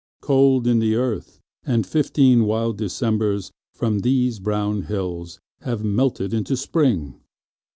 [0.23, 6.57] Cold in the earth, and fifteen wild Decembers From these brown hills have melted into
[6.57, 7.21] Spring.